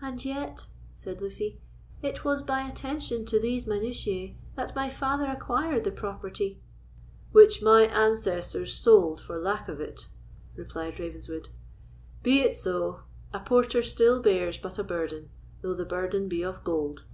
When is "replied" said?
10.56-10.98